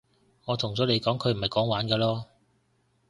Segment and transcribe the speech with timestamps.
[0.45, 2.23] 我同咗你講佢唔係講玩㗎囉